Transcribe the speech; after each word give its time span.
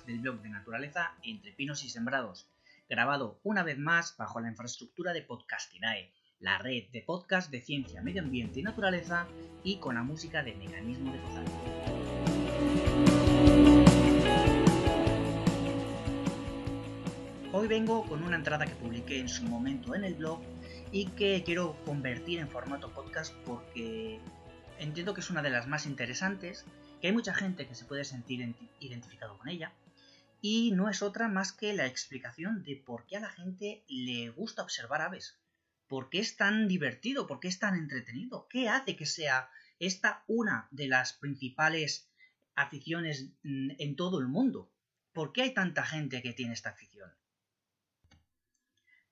del 0.00 0.20
blog 0.20 0.40
de 0.40 0.48
naturaleza 0.48 1.14
Entre 1.22 1.52
Pinos 1.52 1.84
y 1.84 1.90
Sembrados, 1.90 2.48
grabado 2.88 3.38
una 3.42 3.62
vez 3.62 3.78
más 3.78 4.16
bajo 4.16 4.40
la 4.40 4.48
infraestructura 4.48 5.12
de 5.12 5.20
Podcastinae, 5.20 6.10
la 6.40 6.56
red 6.56 6.84
de 6.92 7.02
podcast 7.02 7.50
de 7.50 7.60
ciencia, 7.60 8.00
medio 8.00 8.22
ambiente 8.22 8.60
y 8.60 8.62
naturaleza 8.62 9.28
y 9.62 9.76
con 9.76 9.96
la 9.96 10.02
música 10.02 10.42
de 10.42 10.54
Mecanismo 10.54 11.12
de 11.12 11.20
Cozal. 11.20 11.44
Hoy 17.52 17.68
vengo 17.68 18.06
con 18.06 18.22
una 18.22 18.36
entrada 18.36 18.64
que 18.64 18.74
publiqué 18.74 19.20
en 19.20 19.28
su 19.28 19.44
momento 19.44 19.94
en 19.94 20.04
el 20.04 20.14
blog 20.14 20.40
y 20.90 21.04
que 21.10 21.42
quiero 21.44 21.76
convertir 21.84 22.38
en 22.38 22.48
formato 22.48 22.90
podcast 22.90 23.34
porque 23.44 24.20
entiendo 24.78 25.12
que 25.12 25.20
es 25.20 25.28
una 25.28 25.42
de 25.42 25.50
las 25.50 25.68
más 25.68 25.84
interesantes, 25.84 26.64
que 27.02 27.08
hay 27.08 27.12
mucha 27.12 27.34
gente 27.34 27.66
que 27.66 27.74
se 27.74 27.84
puede 27.84 28.04
sentir 28.04 28.54
identificado 28.78 29.36
con 29.36 29.48
ella, 29.48 29.72
y 30.42 30.72
no 30.72 30.90
es 30.90 31.00
otra 31.00 31.28
más 31.28 31.52
que 31.52 31.72
la 31.72 31.86
explicación 31.86 32.62
de 32.62 32.76
por 32.76 33.06
qué 33.06 33.16
a 33.16 33.20
la 33.20 33.30
gente 33.30 33.84
le 33.88 34.28
gusta 34.28 34.62
observar 34.62 35.00
aves, 35.00 35.38
por 35.86 36.10
qué 36.10 36.18
es 36.18 36.36
tan 36.36 36.68
divertido, 36.68 37.26
por 37.26 37.40
qué 37.40 37.48
es 37.48 37.58
tan 37.58 37.76
entretenido, 37.76 38.48
qué 38.48 38.68
hace 38.68 38.96
que 38.96 39.06
sea 39.06 39.50
esta 39.78 40.24
una 40.26 40.68
de 40.70 40.88
las 40.88 41.14
principales 41.14 42.10
aficiones 42.54 43.30
mm, 43.44 43.70
en 43.78 43.96
todo 43.96 44.18
el 44.18 44.26
mundo, 44.26 44.70
por 45.14 45.32
qué 45.32 45.42
hay 45.42 45.54
tanta 45.54 45.86
gente 45.86 46.20
que 46.20 46.34
tiene 46.34 46.52
esta 46.52 46.70
afición. 46.70 47.10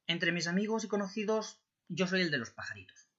Entre 0.07 0.33
mis 0.33 0.49
amigos 0.49 0.85
y 0.85 0.89
conocidos, 0.89 1.61
yo 1.89 2.07
soy 2.07 2.23
el 2.23 2.31
de 2.31 2.39
los 2.39 2.51
pajaritos. 2.51 3.11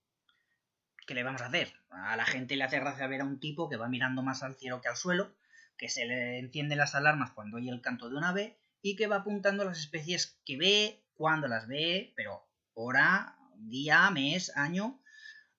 ¿qué 1.12 1.16
le 1.16 1.24
vamos 1.24 1.42
a 1.42 1.48
hacer? 1.48 1.74
A 1.90 2.16
la 2.16 2.26
gente 2.26 2.56
le 2.56 2.64
hace 2.64 2.80
gracia 2.80 3.06
ver 3.08 3.20
a 3.20 3.26
un 3.26 3.40
tipo 3.40 3.68
que 3.68 3.76
va 3.76 3.90
mirando 3.90 4.22
más 4.22 4.44
al 4.44 4.56
cielo 4.56 4.80
que 4.80 4.88
al 4.88 4.96
suelo, 4.96 5.34
que 5.82 5.90
se 5.90 6.06
le 6.06 6.38
encienden 6.38 6.78
las 6.78 6.94
alarmas 6.94 7.32
cuando 7.32 7.58
oye 7.58 7.72
el 7.72 7.82
canto 7.82 8.08
de 8.08 8.16
un 8.16 8.24
ave 8.24 8.56
y 8.84 8.96
que 8.96 9.08
va 9.08 9.16
apuntando 9.16 9.66
las 9.66 9.80
especies 9.80 10.40
que 10.46 10.56
ve, 10.56 11.04
cuando 11.16 11.48
las 11.48 11.68
ve, 11.68 12.14
pero 12.16 12.48
hora, 12.76 13.36
día, 13.56 14.08
mes, 14.12 14.56
año, 14.56 15.02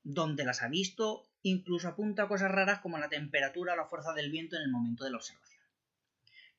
donde 0.05 0.45
las 0.45 0.63
ha 0.63 0.69
visto, 0.69 1.29
incluso 1.43 1.89
apunta 1.89 2.29
cosas 2.29 2.53
raras 2.53 2.79
como 2.79 2.99
la 2.99 3.09
temperatura 3.09 3.73
o 3.73 3.77
la 3.77 3.87
fuerza 3.87 4.13
del 4.13 4.31
viento 4.31 4.55
en 4.55 4.63
el 4.63 4.71
momento 4.71 5.03
de 5.03 5.11
la 5.11 5.17
observación. 5.17 5.61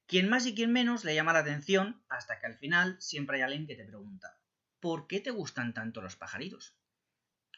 Quien 0.08 0.28
más 0.28 0.46
y 0.46 0.54
quien 0.54 0.74
menos 0.74 1.06
le 1.06 1.16
llama 1.16 1.32
la 1.32 1.40
atención 1.40 2.04
hasta 2.10 2.42
que 2.42 2.48
al 2.48 2.58
final 2.58 2.98
siempre 3.00 3.38
hay 3.38 3.44
alguien 3.44 3.66
que 3.66 3.76
te 3.76 3.86
pregunta, 3.86 4.38
¿por 4.82 5.08
qué 5.08 5.22
te 5.22 5.32
gustan 5.32 5.74
tanto 5.74 6.02
los 6.02 6.18
pajaritos? 6.18 6.76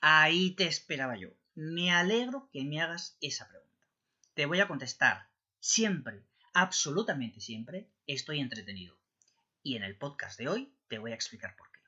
Ahí 0.02 0.52
te 0.52 0.68
esperaba 0.68 1.18
yo. 1.18 1.30
Me 1.56 1.92
alegro 1.92 2.48
que 2.54 2.64
me 2.64 2.80
hagas 2.80 3.18
esa 3.22 3.48
pregunta. 3.48 3.88
Te 4.36 4.46
voy 4.46 4.60
a 4.60 4.68
contestar. 4.68 5.34
Siempre, 5.68 6.24
absolutamente 6.54 7.42
siempre, 7.42 7.90
estoy 8.06 8.40
entretenido. 8.40 8.96
Y 9.64 9.76
en 9.76 9.82
el 9.82 9.98
podcast 9.98 10.38
de 10.38 10.48
hoy 10.48 10.72
te 10.90 11.00
voy 11.00 11.12
a 11.12 11.16
explicar 11.16 11.56
por 11.56 11.72
qué. 11.72 11.80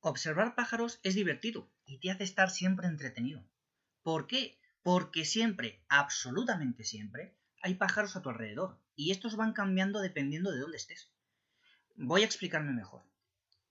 Observar 0.00 0.54
pájaros 0.54 0.98
es 1.02 1.14
divertido 1.14 1.70
y 1.84 1.98
te 1.98 2.10
hace 2.10 2.24
estar 2.24 2.48
siempre 2.48 2.86
entretenido. 2.86 3.44
¿Por 4.02 4.26
qué? 4.26 4.58
Porque 4.82 5.26
siempre, 5.26 5.84
absolutamente 5.90 6.82
siempre, 6.82 7.36
hay 7.60 7.74
pájaros 7.74 8.16
a 8.16 8.22
tu 8.22 8.30
alrededor 8.30 8.80
y 8.96 9.10
estos 9.10 9.36
van 9.36 9.52
cambiando 9.52 10.00
dependiendo 10.00 10.52
de 10.52 10.60
dónde 10.60 10.78
estés. 10.78 11.10
Voy 11.96 12.22
a 12.22 12.24
explicarme 12.24 12.72
mejor. 12.72 13.02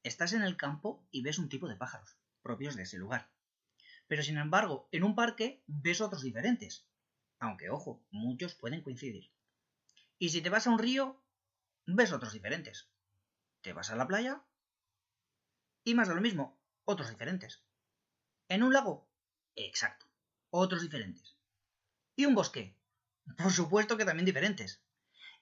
Estás 0.04 0.34
en 0.34 0.44
el 0.44 0.56
campo 0.56 1.04
y 1.10 1.24
ves 1.24 1.40
un 1.40 1.50
tipo 1.50 1.68
de 1.68 1.78
pájaros, 1.78 2.16
propios 2.44 2.76
de 2.76 2.84
ese 2.84 3.00
lugar. 3.00 3.32
Pero 4.10 4.24
sin 4.24 4.38
embargo, 4.38 4.90
en 4.92 5.04
un 5.04 5.16
parque 5.16 5.64
ves 5.68 6.02
otros 6.02 6.24
diferentes. 6.24 6.88
Aunque, 7.40 7.70
ojo, 7.70 8.04
muchos 8.10 8.56
pueden 8.56 8.82
coincidir. 8.82 9.32
Y 10.18 10.30
si 10.30 10.42
te 10.42 10.50
vas 10.50 10.66
a 10.66 10.72
un 10.72 10.80
río, 10.80 11.24
ves 11.86 12.12
otros 12.12 12.34
diferentes. 12.34 12.90
Te 13.62 13.72
vas 13.72 13.92
a 13.92 13.96
la 13.96 14.08
playa 14.08 14.44
y 15.84 15.94
más 15.94 16.08
de 16.08 16.16
lo 16.16 16.22
mismo, 16.22 16.60
otros 16.86 17.10
diferentes. 17.10 17.64
En 18.48 18.64
un 18.64 18.74
lago, 18.74 19.08
exacto, 19.56 20.08
otros 20.50 20.82
diferentes. 20.82 21.38
¿Y 22.16 22.26
un 22.26 22.34
bosque? 22.34 22.76
Por 23.38 23.52
supuesto 23.52 23.96
que 23.96 24.06
también 24.06 24.26
diferentes. 24.26 24.84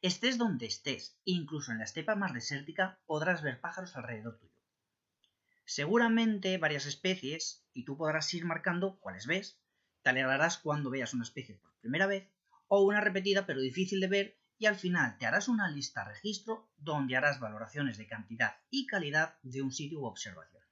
Estés 0.02 0.38
donde 0.38 0.66
estés, 0.66 1.18
incluso 1.24 1.72
en 1.72 1.78
la 1.78 1.86
estepa 1.86 2.16
más 2.16 2.34
desértica, 2.34 3.00
podrás 3.06 3.42
ver 3.42 3.62
pájaros 3.62 3.96
alrededor 3.96 4.38
tuyo. 4.38 4.57
Seguramente 5.70 6.58
varias 6.58 6.86
especies, 6.86 7.62
y 7.74 7.84
tú 7.84 7.98
podrás 7.98 8.34
ir 8.34 8.46
marcando 8.46 9.02
cuáles 9.02 9.28
ves. 9.28 9.60
Te 10.02 10.12
alegrarás 10.12 10.60
cuando 10.60 10.90
veas 10.90 11.14
una 11.14 11.24
especie 11.24 11.56
por 11.56 11.76
primera 11.82 12.08
vez, 12.08 12.32
o 12.70 12.84
una 12.84 13.02
repetida 13.02 13.46
pero 13.46 13.60
difícil 13.60 14.00
de 14.00 14.08
ver, 14.08 14.40
y 14.58 14.68
al 14.68 14.78
final 14.78 15.18
te 15.18 15.26
harás 15.26 15.50
una 15.50 15.70
lista 15.70 16.06
registro 16.06 16.72
donde 16.78 17.18
harás 17.18 17.42
valoraciones 17.42 17.98
de 17.98 18.08
cantidad 18.08 18.56
y 18.70 18.88
calidad 18.88 19.38
de 19.42 19.62
un 19.62 19.74
sitio 19.74 20.00
u 20.00 20.06
observación. 20.06 20.64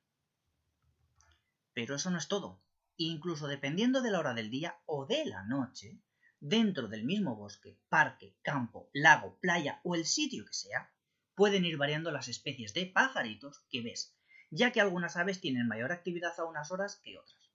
Pero 1.73 1.95
eso 1.95 2.09
no 2.09 2.17
es 2.17 2.29
todo. 2.29 2.63
Incluso 2.95 3.47
dependiendo 3.47 4.01
de 4.01 4.11
la 4.11 4.19
hora 4.19 4.33
del 4.33 4.49
día 4.49 4.79
o 4.85 5.05
de 5.05 5.25
la 5.25 5.43
noche, 5.43 5.99
dentro 6.39 6.87
del 6.87 7.03
mismo 7.03 7.35
bosque, 7.35 7.77
parque, 7.89 8.37
campo, 8.41 8.89
lago, 8.93 9.37
playa 9.41 9.81
o 9.83 9.93
el 9.93 10.05
sitio 10.05 10.45
que 10.45 10.53
sea, 10.53 10.89
pueden 11.35 11.65
ir 11.65 11.75
variando 11.75 12.11
las 12.11 12.29
especies 12.29 12.73
de 12.73 12.85
pajaritos 12.85 13.65
que 13.69 13.81
ves, 13.81 14.14
ya 14.51 14.71
que 14.71 14.81
algunas 14.81 15.17
aves 15.17 15.41
tienen 15.41 15.67
mayor 15.67 15.91
actividad 15.91 16.39
a 16.39 16.45
unas 16.45 16.71
horas 16.71 16.97
que 17.03 17.17
otras. 17.17 17.51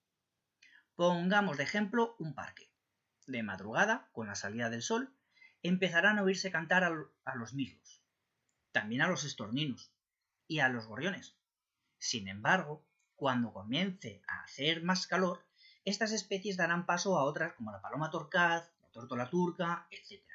Pongamos 0.94 1.56
de 1.56 1.64
ejemplo 1.64 2.16
un 2.18 2.34
parque. 2.34 2.70
De 3.26 3.42
madrugada, 3.42 4.08
con 4.12 4.26
la 4.26 4.34
salida 4.34 4.70
del 4.70 4.82
sol, 4.82 5.14
empezarán 5.62 6.18
a 6.18 6.22
oírse 6.22 6.50
cantar 6.50 6.84
a 6.84 7.34
los 7.36 7.54
mismos, 7.54 8.02
también 8.72 9.02
a 9.02 9.08
los 9.08 9.24
estorninos 9.24 9.92
y 10.46 10.60
a 10.60 10.68
los 10.68 10.86
gorriones. 10.86 11.36
Sin 11.98 12.28
embargo, 12.28 12.84
cuando 13.14 13.52
comience 13.52 14.22
a 14.26 14.42
hacer 14.42 14.82
más 14.82 15.06
calor, 15.06 15.44
estas 15.84 16.12
especies 16.12 16.56
darán 16.56 16.86
paso 16.86 17.18
a 17.18 17.24
otras 17.24 17.52
como 17.54 17.72
la 17.72 17.80
paloma 17.80 18.10
torcaz, 18.10 18.70
la 18.80 18.88
tórtola 18.88 19.28
turca, 19.28 19.86
etc. 19.90 20.29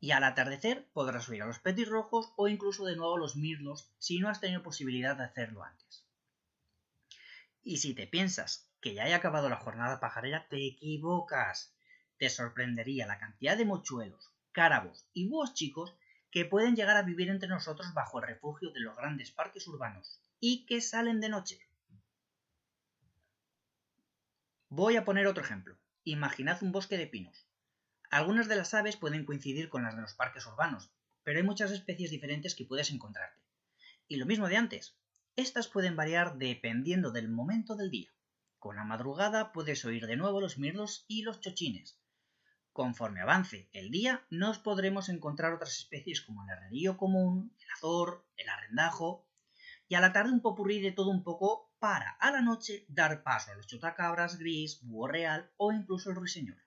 Y 0.00 0.12
al 0.12 0.24
atardecer 0.24 0.88
podrás 0.92 1.28
oír 1.28 1.42
a 1.42 1.46
los 1.46 1.58
petirrojos 1.58 2.32
o 2.36 2.48
incluso 2.48 2.86
de 2.86 2.96
nuevo 2.96 3.16
a 3.16 3.18
los 3.18 3.36
mirlos 3.36 3.90
si 3.98 4.18
no 4.18 4.28
has 4.28 4.40
tenido 4.40 4.62
posibilidad 4.62 5.16
de 5.16 5.24
hacerlo 5.24 5.62
antes. 5.62 6.04
Y 7.62 7.76
si 7.76 7.94
te 7.94 8.06
piensas 8.06 8.70
que 8.80 8.94
ya 8.94 9.04
haya 9.04 9.16
acabado 9.16 9.48
la 9.50 9.56
jornada 9.56 10.00
pajarera, 10.00 10.48
te 10.48 10.66
equivocas. 10.66 11.74
Te 12.16 12.30
sorprendería 12.30 13.06
la 13.06 13.18
cantidad 13.18 13.56
de 13.56 13.66
mochuelos, 13.66 14.30
cárabos 14.52 15.06
y 15.12 15.28
búhos 15.28 15.54
chicos 15.54 15.94
que 16.30 16.44
pueden 16.44 16.76
llegar 16.76 16.96
a 16.96 17.02
vivir 17.02 17.28
entre 17.28 17.48
nosotros 17.48 17.92
bajo 17.92 18.18
el 18.18 18.26
refugio 18.26 18.70
de 18.70 18.80
los 18.80 18.96
grandes 18.96 19.30
parques 19.30 19.66
urbanos 19.68 20.20
y 20.38 20.64
que 20.64 20.80
salen 20.80 21.20
de 21.20 21.28
noche. 21.28 21.60
Voy 24.68 24.96
a 24.96 25.04
poner 25.04 25.26
otro 25.26 25.42
ejemplo. 25.42 25.76
Imaginad 26.04 26.62
un 26.62 26.72
bosque 26.72 26.96
de 26.96 27.06
pinos. 27.06 27.49
Algunas 28.10 28.48
de 28.48 28.56
las 28.56 28.74
aves 28.74 28.96
pueden 28.96 29.24
coincidir 29.24 29.68
con 29.68 29.84
las 29.84 29.94
de 29.94 30.02
los 30.02 30.14
parques 30.14 30.44
urbanos, 30.44 30.90
pero 31.22 31.38
hay 31.38 31.44
muchas 31.44 31.70
especies 31.70 32.10
diferentes 32.10 32.56
que 32.56 32.64
puedes 32.64 32.90
encontrarte. 32.90 33.40
Y 34.08 34.16
lo 34.16 34.26
mismo 34.26 34.48
de 34.48 34.56
antes. 34.56 34.96
Estas 35.36 35.68
pueden 35.68 35.94
variar 35.94 36.36
dependiendo 36.36 37.12
del 37.12 37.28
momento 37.28 37.76
del 37.76 37.88
día. 37.88 38.12
Con 38.58 38.74
la 38.74 38.82
madrugada 38.82 39.52
puedes 39.52 39.84
oír 39.84 40.08
de 40.08 40.16
nuevo 40.16 40.40
los 40.40 40.58
mirlos 40.58 41.04
y 41.06 41.22
los 41.22 41.40
chochines. 41.40 42.00
Conforme 42.72 43.20
avance 43.20 43.68
el 43.72 43.92
día, 43.92 44.26
nos 44.28 44.58
podremos 44.58 45.08
encontrar 45.08 45.52
otras 45.52 45.78
especies 45.78 46.20
como 46.20 46.42
el 46.42 46.50
herrerío 46.50 46.96
común, 46.96 47.54
el 47.60 47.70
azor, 47.76 48.26
el 48.36 48.48
arrendajo, 48.48 49.24
y 49.86 49.94
a 49.94 50.00
la 50.00 50.12
tarde 50.12 50.32
un 50.32 50.42
popurrí 50.42 50.80
de 50.80 50.90
todo 50.90 51.10
un 51.10 51.22
poco 51.22 51.72
para 51.78 52.10
a 52.18 52.32
la 52.32 52.42
noche 52.42 52.84
dar 52.88 53.22
paso 53.22 53.52
a 53.52 53.54
los 53.54 53.68
chotacabras 53.68 54.36
gris, 54.36 54.80
búho 54.82 55.06
real 55.06 55.48
o 55.56 55.72
incluso 55.72 56.10
el 56.10 56.16
ruiseñor. 56.16 56.58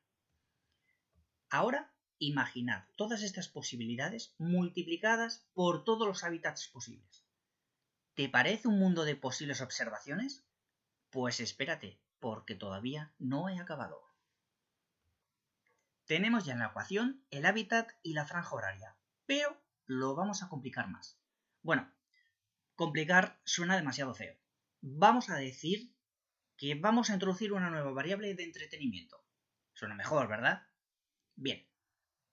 Ahora, 1.53 1.93
imaginad 2.17 2.87
todas 2.95 3.21
estas 3.21 3.47
posibilidades 3.47 4.33
multiplicadas 4.39 5.45
por 5.53 5.83
todos 5.83 6.07
los 6.07 6.23
hábitats 6.23 6.67
posibles. 6.67 7.27
¿Te 8.15 8.27
parece 8.27 8.67
un 8.67 8.79
mundo 8.79 9.05
de 9.05 9.15
posibles 9.15 9.61
observaciones? 9.61 10.43
Pues 11.11 11.39
espérate, 11.39 12.01
porque 12.19 12.55
todavía 12.55 13.13
no 13.19 13.49
he 13.49 13.59
acabado. 13.59 14.01
Tenemos 16.05 16.43
ya 16.43 16.53
en 16.53 16.59
la 16.59 16.69
ecuación 16.69 17.23
el 17.29 17.45
hábitat 17.45 17.91
y 18.01 18.13
la 18.13 18.25
franja 18.25 18.55
horaria, 18.55 18.97
pero 19.27 19.61
lo 19.85 20.15
vamos 20.15 20.41
a 20.41 20.49
complicar 20.49 20.89
más. 20.89 21.19
Bueno, 21.61 21.93
complicar 22.73 23.39
suena 23.45 23.75
demasiado 23.75 24.15
feo 24.15 24.35
vamos 24.81 25.29
a 25.29 25.35
decir 25.35 25.95
que 26.57 26.73
vamos 26.73 27.09
a 27.11 27.13
introducir 27.13 27.53
una 27.53 27.69
nueva 27.69 27.91
variable 27.91 28.33
de 28.33 28.43
entretenimiento. 28.43 29.23
Suena 29.73 29.93
mejor, 29.93 30.27
¿verdad? 30.27 30.67
Bien, 31.35 31.65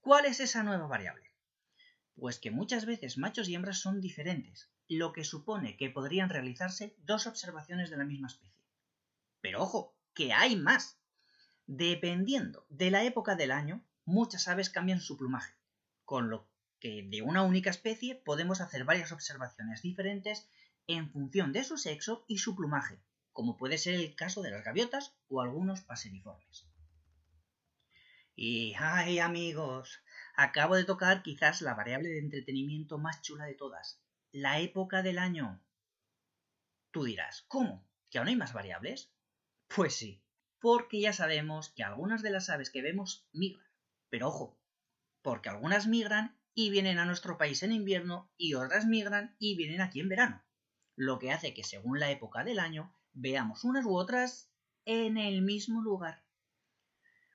¿cuál 0.00 0.26
es 0.26 0.40
esa 0.40 0.62
nueva 0.62 0.86
variable? 0.86 1.30
Pues 2.16 2.38
que 2.38 2.50
muchas 2.50 2.84
veces 2.84 3.16
machos 3.16 3.48
y 3.48 3.54
hembras 3.54 3.78
son 3.78 4.00
diferentes, 4.00 4.70
lo 4.88 5.12
que 5.12 5.24
supone 5.24 5.76
que 5.76 5.88
podrían 5.88 6.28
realizarse 6.28 6.94
dos 6.98 7.26
observaciones 7.26 7.90
de 7.90 7.96
la 7.96 8.04
misma 8.04 8.26
especie. 8.26 8.62
Pero 9.40 9.62
ojo, 9.62 9.94
que 10.14 10.32
hay 10.32 10.56
más. 10.56 10.98
Dependiendo 11.66 12.66
de 12.68 12.90
la 12.90 13.04
época 13.04 13.36
del 13.36 13.52
año, 13.52 13.82
muchas 14.04 14.48
aves 14.48 14.68
cambian 14.68 15.00
su 15.00 15.16
plumaje, 15.16 15.54
con 16.04 16.28
lo 16.28 16.46
que 16.78 17.02
de 17.02 17.22
una 17.22 17.42
única 17.42 17.70
especie 17.70 18.16
podemos 18.16 18.60
hacer 18.60 18.84
varias 18.84 19.12
observaciones 19.12 19.80
diferentes 19.80 20.48
en 20.86 21.10
función 21.10 21.52
de 21.52 21.64
su 21.64 21.78
sexo 21.78 22.24
y 22.26 22.38
su 22.38 22.54
plumaje, 22.54 22.98
como 23.32 23.56
puede 23.56 23.78
ser 23.78 23.94
el 23.94 24.14
caso 24.14 24.42
de 24.42 24.50
las 24.50 24.64
gaviotas 24.64 25.14
o 25.28 25.40
algunos 25.40 25.80
paseriformes. 25.82 26.69
Y, 28.42 28.72
ay 28.78 29.18
amigos, 29.18 30.02
acabo 30.34 30.74
de 30.74 30.84
tocar 30.84 31.22
quizás 31.22 31.60
la 31.60 31.74
variable 31.74 32.08
de 32.08 32.20
entretenimiento 32.20 32.96
más 32.96 33.20
chula 33.20 33.44
de 33.44 33.52
todas, 33.52 34.00
la 34.32 34.60
época 34.60 35.02
del 35.02 35.18
año. 35.18 35.62
Tú 36.90 37.04
dirás, 37.04 37.44
¿cómo? 37.48 37.86
¿Que 38.08 38.16
aún 38.16 38.28
hay 38.28 38.36
más 38.36 38.54
variables? 38.54 39.12
Pues 39.68 39.94
sí, 39.94 40.22
porque 40.58 41.02
ya 41.02 41.12
sabemos 41.12 41.68
que 41.68 41.84
algunas 41.84 42.22
de 42.22 42.30
las 42.30 42.48
aves 42.48 42.70
que 42.70 42.80
vemos 42.80 43.28
migran. 43.34 43.68
Pero 44.08 44.28
ojo, 44.28 44.58
porque 45.20 45.50
algunas 45.50 45.86
migran 45.86 46.40
y 46.54 46.70
vienen 46.70 46.98
a 46.98 47.04
nuestro 47.04 47.36
país 47.36 47.62
en 47.62 47.72
invierno 47.72 48.32
y 48.38 48.54
otras 48.54 48.86
migran 48.86 49.36
y 49.38 49.54
vienen 49.54 49.82
aquí 49.82 50.00
en 50.00 50.08
verano. 50.08 50.42
Lo 50.96 51.18
que 51.18 51.30
hace 51.30 51.52
que 51.52 51.62
según 51.62 52.00
la 52.00 52.10
época 52.10 52.42
del 52.42 52.58
año 52.58 52.90
veamos 53.12 53.64
unas 53.64 53.84
u 53.84 53.94
otras 53.94 54.50
en 54.86 55.18
el 55.18 55.42
mismo 55.42 55.82
lugar. 55.82 56.24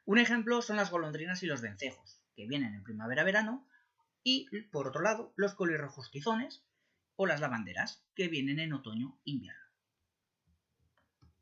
Un 0.05 0.19
ejemplo 0.19 0.61
son 0.61 0.77
las 0.77 0.91
golondrinas 0.91 1.41
y 1.41 1.47
los 1.47 1.61
vencejos, 1.61 2.21
que 2.35 2.47
vienen 2.47 2.75
en 2.75 2.83
primavera-verano, 2.83 3.67
y 4.23 4.47
por 4.71 4.87
otro 4.87 5.01
lado 5.01 5.33
los 5.35 5.55
colirrojos 5.55 6.11
tizones 6.11 6.63
o 7.15 7.25
las 7.25 7.39
lavanderas, 7.39 8.03
que 8.15 8.27
vienen 8.27 8.59
en 8.59 8.73
otoño-invierno. 8.73 9.65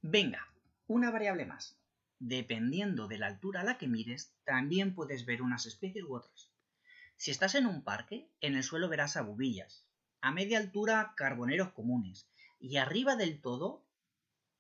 Venga, 0.02 0.48
una 0.88 1.12
variable 1.12 1.46
más. 1.46 1.78
Dependiendo 2.20 3.08
de 3.08 3.18
la 3.18 3.28
altura 3.28 3.62
a 3.62 3.64
la 3.64 3.78
que 3.78 3.88
mires, 3.88 4.34
también 4.46 4.96
puedes 4.96 5.26
ver 5.26 5.42
unas 5.42 5.66
especies 5.66 6.06
u 6.06 6.16
otras. 6.16 6.50
Si 7.18 7.32
estás 7.32 7.56
en 7.56 7.66
un 7.66 7.84
parque, 7.84 8.30
en 8.40 8.56
el 8.56 8.64
suelo 8.64 8.88
verás 8.88 9.18
abubillas, 9.18 9.86
a 10.22 10.32
media 10.32 10.58
altura 10.58 11.14
carboneros 11.18 11.74
comunes, 11.74 12.30
y 12.60 12.78
arriba 12.78 13.18
del 13.18 13.42
todo, 13.42 13.86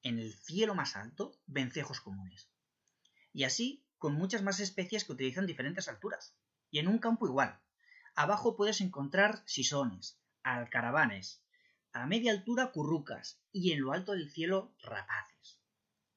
en 0.01 0.19
el 0.19 0.33
cielo 0.33 0.75
más 0.75 0.97
alto, 0.97 1.37
vencejos 1.45 2.01
comunes. 2.01 2.49
Y 3.31 3.45
así 3.45 3.82
con 4.03 4.15
muchas 4.15 4.41
más 4.41 4.59
especies 4.59 5.05
que 5.05 5.13
utilizan 5.13 5.45
diferentes 5.45 5.87
alturas. 5.87 6.35
Y 6.69 6.79
en 6.79 6.89
un 6.89 6.97
campo 6.97 7.25
igual. 7.25 7.57
Abajo 8.15 8.57
puedes 8.57 8.81
encontrar 8.81 9.41
sisones, 9.45 10.19
alcaravanes, 10.43 11.41
a 11.93 12.05
media 12.05 12.33
altura 12.33 12.73
currucas 12.73 13.39
y 13.53 13.71
en 13.71 13.79
lo 13.79 13.93
alto 13.93 14.11
del 14.11 14.29
cielo 14.29 14.75
rapaces. 14.81 15.57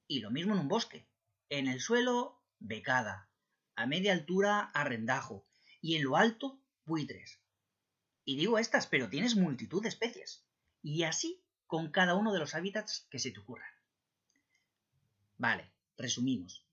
Y 0.08 0.18
lo 0.18 0.32
mismo 0.32 0.54
en 0.54 0.62
un 0.62 0.66
bosque. 0.66 1.06
En 1.48 1.68
el 1.68 1.80
suelo, 1.80 2.42
becada, 2.58 3.28
a 3.76 3.86
media 3.86 4.14
altura 4.14 4.62
arrendajo 4.74 5.46
y 5.80 5.94
en 5.94 6.02
lo 6.02 6.16
alto 6.16 6.58
buitres. 6.86 7.38
Y 8.24 8.36
digo 8.36 8.58
estas, 8.58 8.88
pero 8.88 9.08
tienes 9.10 9.36
multitud 9.36 9.80
de 9.80 9.90
especies. 9.90 10.44
Y 10.82 11.04
así 11.04 11.40
con 11.68 11.92
cada 11.92 12.16
uno 12.16 12.32
de 12.32 12.40
los 12.40 12.56
hábitats 12.56 13.06
que 13.12 13.20
se 13.20 13.30
te 13.30 13.38
ocurran. 13.38 13.70
Vale, 15.38 15.70
resumimos. 15.96 16.65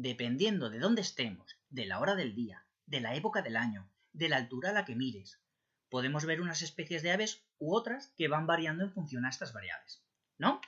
Dependiendo 0.00 0.70
de 0.70 0.78
dónde 0.78 1.02
estemos, 1.02 1.56
de 1.70 1.84
la 1.84 1.98
hora 1.98 2.14
del 2.14 2.32
día, 2.32 2.64
de 2.86 3.00
la 3.00 3.16
época 3.16 3.42
del 3.42 3.56
año, 3.56 3.90
de 4.12 4.28
la 4.28 4.36
altura 4.36 4.70
a 4.70 4.72
la 4.72 4.84
que 4.84 4.94
mires, 4.94 5.40
podemos 5.88 6.24
ver 6.24 6.40
unas 6.40 6.62
especies 6.62 7.02
de 7.02 7.10
aves 7.10 7.42
u 7.58 7.74
otras 7.74 8.12
que 8.16 8.28
van 8.28 8.46
variando 8.46 8.84
en 8.84 8.92
función 8.92 9.24
a 9.24 9.28
estas 9.28 9.52
variables, 9.52 10.04
¿no? 10.36 10.60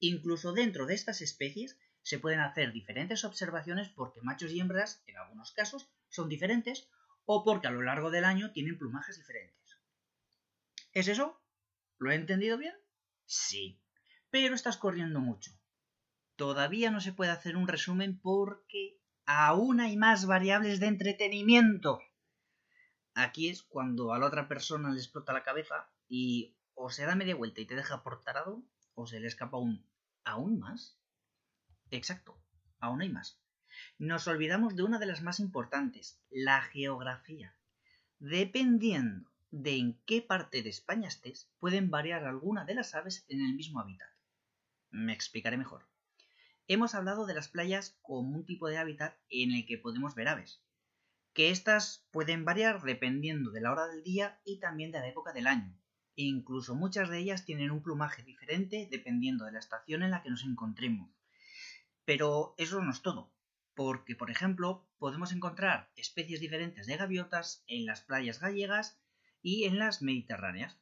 Incluso 0.00 0.52
dentro 0.52 0.84
de 0.84 0.92
estas 0.92 1.22
especies 1.22 1.78
se 2.02 2.18
pueden 2.18 2.40
hacer 2.40 2.74
diferentes 2.74 3.24
observaciones 3.24 3.88
porque 3.88 4.20
machos 4.20 4.52
y 4.52 4.60
hembras, 4.60 5.02
en 5.06 5.16
algunos 5.16 5.52
casos, 5.52 5.88
son 6.10 6.28
diferentes 6.28 6.90
o 7.24 7.44
porque 7.44 7.68
a 7.68 7.70
lo 7.70 7.80
largo 7.80 8.10
del 8.10 8.26
año 8.26 8.52
tienen 8.52 8.76
plumajes 8.76 9.16
diferentes. 9.16 9.78
¿Es 10.92 11.08
eso? 11.08 11.40
¿Lo 11.96 12.10
he 12.10 12.16
entendido 12.16 12.58
bien? 12.58 12.74
Sí, 13.24 13.80
pero 14.28 14.54
estás 14.54 14.76
corriendo 14.76 15.20
mucho. 15.20 15.57
Todavía 16.38 16.92
no 16.92 17.00
se 17.00 17.12
puede 17.12 17.32
hacer 17.32 17.56
un 17.56 17.66
resumen 17.66 18.20
porque 18.20 18.96
aún 19.26 19.80
hay 19.80 19.96
más 19.96 20.24
variables 20.24 20.78
de 20.78 20.86
entretenimiento. 20.86 21.98
Aquí 23.12 23.48
es 23.48 23.64
cuando 23.64 24.12
a 24.12 24.20
la 24.20 24.26
otra 24.26 24.46
persona 24.46 24.90
le 24.90 24.98
explota 24.98 25.32
la 25.32 25.42
cabeza 25.42 25.90
y 26.06 26.54
o 26.74 26.90
se 26.90 27.06
da 27.06 27.16
media 27.16 27.34
vuelta 27.34 27.60
y 27.60 27.66
te 27.66 27.74
deja 27.74 28.04
por 28.04 28.22
tarado 28.22 28.62
o 28.94 29.08
se 29.08 29.18
le 29.18 29.26
escapa 29.26 29.58
un 29.58 29.84
¿aún 30.22 30.60
más? 30.60 30.96
Exacto, 31.90 32.40
aún 32.78 33.02
hay 33.02 33.08
más. 33.08 33.42
Nos 33.98 34.28
olvidamos 34.28 34.76
de 34.76 34.84
una 34.84 35.00
de 35.00 35.06
las 35.06 35.22
más 35.22 35.40
importantes, 35.40 36.22
la 36.30 36.62
geografía. 36.62 37.52
Dependiendo 38.20 39.28
de 39.50 39.76
en 39.76 40.00
qué 40.06 40.22
parte 40.22 40.62
de 40.62 40.70
España 40.70 41.08
estés, 41.08 41.50
pueden 41.58 41.90
variar 41.90 42.24
alguna 42.26 42.64
de 42.64 42.76
las 42.76 42.94
aves 42.94 43.24
en 43.26 43.40
el 43.40 43.54
mismo 43.54 43.80
hábitat. 43.80 44.08
Me 44.90 45.12
explicaré 45.12 45.56
mejor. 45.56 45.88
Hemos 46.68 46.94
hablado 46.94 47.26
de 47.26 47.34
las 47.34 47.48
playas 47.48 47.98
como 48.02 48.36
un 48.36 48.46
tipo 48.46 48.68
de 48.68 48.78
hábitat 48.78 49.16
en 49.30 49.52
el 49.52 49.66
que 49.66 49.78
podemos 49.78 50.14
ver 50.14 50.28
aves 50.28 50.62
que 51.38 51.50
éstas 51.50 52.04
pueden 52.10 52.44
variar 52.44 52.82
dependiendo 52.82 53.52
de 53.52 53.60
la 53.60 53.70
hora 53.70 53.86
del 53.86 54.02
día 54.02 54.40
y 54.44 54.58
también 54.58 54.90
de 54.90 54.98
la 54.98 55.06
época 55.06 55.32
del 55.32 55.46
año. 55.46 55.72
E 56.16 56.24
incluso 56.24 56.74
muchas 56.74 57.08
de 57.10 57.18
ellas 57.18 57.44
tienen 57.44 57.70
un 57.70 57.80
plumaje 57.80 58.24
diferente 58.24 58.88
dependiendo 58.90 59.44
de 59.44 59.52
la 59.52 59.60
estación 59.60 60.02
en 60.02 60.10
la 60.10 60.20
que 60.20 60.30
nos 60.30 60.42
encontremos. 60.42 61.10
Pero 62.04 62.56
eso 62.58 62.82
no 62.82 62.90
es 62.90 63.02
todo, 63.02 63.32
porque 63.76 64.16
por 64.16 64.32
ejemplo 64.32 64.84
podemos 64.98 65.30
encontrar 65.32 65.92
especies 65.94 66.40
diferentes 66.40 66.88
de 66.88 66.96
gaviotas 66.96 67.62
en 67.68 67.86
las 67.86 68.00
playas 68.00 68.40
gallegas 68.40 69.00
y 69.40 69.62
en 69.62 69.78
las 69.78 70.02
mediterráneas, 70.02 70.76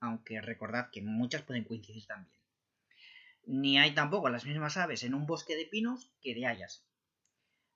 aunque 0.00 0.40
recordad 0.40 0.88
que 0.90 1.02
muchas 1.02 1.42
pueden 1.42 1.64
coincidir 1.64 2.06
también. 2.06 2.37
Ni 3.48 3.78
hay 3.78 3.94
tampoco 3.94 4.28
las 4.28 4.44
mismas 4.44 4.76
aves 4.76 5.02
en 5.02 5.14
un 5.14 5.26
bosque 5.26 5.56
de 5.56 5.66
pinos 5.66 6.12
que 6.20 6.34
de 6.34 6.46
hayas, 6.46 6.88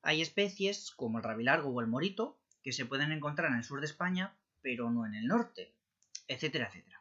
hay 0.05 0.21
especies, 0.21 0.91
como 0.91 1.19
el 1.19 1.25
rabilargo 1.25 1.71
o 1.71 1.81
el 1.81 1.87
morito, 1.87 2.37
que 2.62 2.73
se 2.73 2.87
pueden 2.87 3.12
encontrar 3.12 3.52
en 3.52 3.59
el 3.59 3.64
sur 3.64 3.79
de 3.79 3.87
España, 3.87 4.37
pero 4.61 4.91
no 4.91 5.07
en 5.07 5.14
el 5.14 5.29
norte, 5.29 5.76
etcétera, 6.26 6.67
etcétera. 6.67 7.00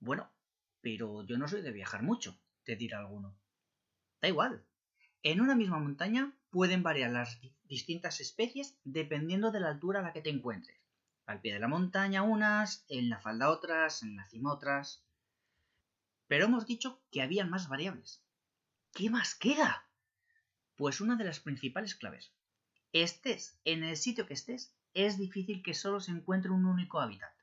Bueno, 0.00 0.28
pero 0.80 1.24
yo 1.24 1.38
no 1.38 1.46
soy 1.46 1.62
de 1.62 1.70
viajar 1.70 2.02
mucho, 2.02 2.36
te 2.64 2.74
dirá 2.74 2.98
alguno. 2.98 3.36
Da 4.20 4.26
igual. 4.28 4.64
En 5.22 5.40
una 5.40 5.54
misma 5.54 5.78
montaña 5.78 6.36
pueden 6.50 6.82
variar 6.82 7.12
las 7.12 7.40
distintas 7.62 8.20
especies 8.20 8.76
dependiendo 8.82 9.52
de 9.52 9.60
la 9.60 9.68
altura 9.68 10.00
a 10.00 10.02
la 10.02 10.12
que 10.12 10.20
te 10.20 10.30
encuentres. 10.30 10.80
Al 11.26 11.40
pie 11.40 11.54
de 11.54 11.60
la 11.60 11.68
montaña 11.68 12.22
unas, 12.22 12.84
en 12.88 13.08
la 13.08 13.20
falda 13.20 13.50
otras, 13.50 14.02
en 14.02 14.16
la 14.16 14.26
cima 14.26 14.52
otras. 14.52 15.04
Pero 16.26 16.46
hemos 16.46 16.66
dicho 16.66 17.02
que 17.10 17.22
había 17.22 17.44
más 17.44 17.68
variables. 17.68 18.22
¿Qué 18.92 19.10
más 19.10 19.34
queda? 19.34 19.88
Pues 20.76 21.00
una 21.00 21.16
de 21.16 21.24
las 21.24 21.40
principales 21.40 21.94
claves. 21.94 22.32
Estés 22.92 23.58
en 23.64 23.84
el 23.84 23.96
sitio 23.96 24.26
que 24.26 24.34
estés, 24.34 24.74
es 24.94 25.18
difícil 25.18 25.62
que 25.62 25.74
solo 25.74 26.00
se 26.00 26.12
encuentre 26.12 26.50
un 26.50 26.64
único 26.64 27.00
hábitat. 27.00 27.34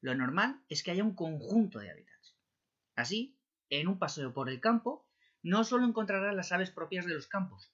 Lo 0.00 0.14
normal 0.14 0.62
es 0.68 0.82
que 0.82 0.90
haya 0.90 1.04
un 1.04 1.14
conjunto 1.14 1.78
de 1.78 1.90
hábitats. 1.90 2.36
Así, 2.96 3.38
en 3.70 3.88
un 3.88 3.98
paseo 3.98 4.32
por 4.32 4.48
el 4.48 4.60
campo, 4.60 5.06
no 5.42 5.64
solo 5.64 5.86
encontrarás 5.86 6.34
las 6.34 6.52
aves 6.52 6.70
propias 6.70 7.06
de 7.06 7.14
los 7.14 7.26
campos, 7.26 7.70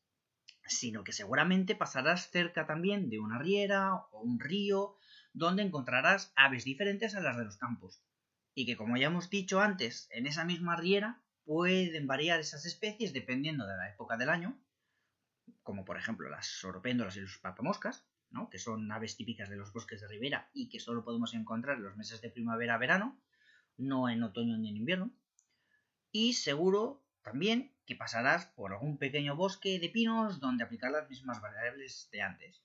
sino 0.66 1.04
que 1.04 1.12
seguramente 1.12 1.74
pasarás 1.74 2.30
cerca 2.30 2.66
también 2.66 3.10
de 3.10 3.20
una 3.20 3.38
riera 3.38 3.94
o 3.94 4.20
un 4.20 4.40
río, 4.40 4.96
donde 5.32 5.62
encontrarás 5.62 6.32
aves 6.36 6.64
diferentes 6.64 7.14
a 7.14 7.20
las 7.20 7.36
de 7.36 7.44
los 7.44 7.56
campos. 7.56 8.03
Y 8.54 8.66
que, 8.66 8.76
como 8.76 8.96
ya 8.96 9.06
hemos 9.06 9.30
dicho 9.30 9.60
antes, 9.60 10.08
en 10.10 10.26
esa 10.26 10.44
misma 10.44 10.76
riera 10.76 11.22
pueden 11.44 12.06
variar 12.06 12.40
esas 12.40 12.64
especies 12.64 13.12
dependiendo 13.12 13.66
de 13.66 13.76
la 13.76 13.90
época 13.90 14.16
del 14.16 14.30
año, 14.30 14.58
como 15.62 15.84
por 15.84 15.96
ejemplo 15.98 16.28
las 16.28 16.46
soropéndolas 16.46 17.16
y 17.16 17.20
los 17.20 17.38
papamoscas, 17.38 18.06
¿no? 18.30 18.50
que 18.50 18.58
son 18.58 18.90
aves 18.90 19.16
típicas 19.16 19.48
de 19.48 19.56
los 19.56 19.72
bosques 19.72 20.00
de 20.00 20.08
ribera 20.08 20.50
y 20.52 20.68
que 20.68 20.80
solo 20.80 21.04
podemos 21.04 21.34
encontrar 21.34 21.76
en 21.76 21.84
los 21.84 21.96
meses 21.96 22.20
de 22.20 22.30
primavera-verano, 22.30 23.20
no 23.76 24.08
en 24.08 24.22
otoño 24.22 24.56
ni 24.56 24.70
en 24.70 24.76
invierno. 24.76 25.10
Y 26.10 26.34
seguro 26.34 27.04
también 27.22 27.74
que 27.86 27.96
pasarás 27.96 28.46
por 28.46 28.72
algún 28.72 28.98
pequeño 28.98 29.36
bosque 29.36 29.78
de 29.78 29.88
pinos 29.88 30.40
donde 30.40 30.64
aplicar 30.64 30.90
las 30.90 31.08
mismas 31.08 31.40
variables 31.40 32.08
de 32.12 32.22
antes. 32.22 32.62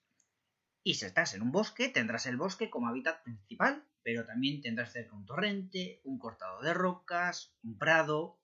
Y 0.84 0.96
si 0.96 1.06
estás 1.06 1.34
en 1.34 1.42
un 1.42 1.52
bosque, 1.52 1.90
tendrás 1.90 2.26
el 2.26 2.38
bosque 2.38 2.70
como 2.70 2.88
hábitat 2.88 3.22
principal, 3.24 3.84
pero 4.04 4.26
también 4.26 4.62
tendrás 4.62 4.94
cerca 4.94 5.16
un 5.16 5.26
torrente, 5.26 6.02
un 6.04 6.18
cortado 6.18 6.62
de 6.62 6.74
rocas, 6.74 7.54
un 7.64 7.78
prado, 7.78 8.40